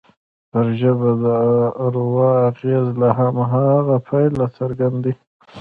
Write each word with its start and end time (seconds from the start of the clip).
پر 0.51 0.65
ژبه 0.79 1.09
د 1.23 1.25
اروا 1.85 2.29
اغېز 2.49 2.87
له 3.01 3.09
هماغه 3.17 3.97
پیله 4.09 4.45
څرګند 4.57 4.97
دی 5.03 5.13